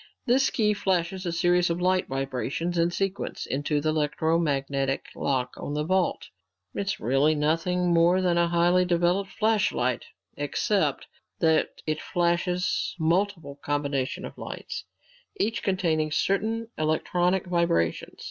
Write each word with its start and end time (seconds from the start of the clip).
This 0.25 0.49
key 0.49 0.73
flashes 0.73 1.27
a 1.27 1.31
series 1.31 1.69
of 1.69 1.79
light 1.79 2.07
vibrations, 2.07 2.75
in 2.75 2.89
sequence, 2.89 3.45
into 3.45 3.79
the 3.79 3.89
electromagnetic 3.89 5.05
lock 5.15 5.53
on 5.57 5.75
the 5.75 5.83
vault. 5.83 6.29
It's 6.73 6.99
really 6.99 7.35
nothing 7.35 7.93
more 7.93 8.19
than 8.19 8.35
a 8.35 8.47
highly 8.47 8.83
developed 8.83 9.29
flashlight 9.31 10.05
except 10.35 11.05
that 11.37 11.83
it 11.85 12.01
flashes 12.01 12.95
multiple 12.97 13.59
combinations 13.63 14.25
of 14.25 14.39
lights, 14.39 14.85
each 15.39 15.61
containing 15.61 16.11
certain 16.11 16.71
electronic 16.79 17.45
vibrations. 17.45 18.19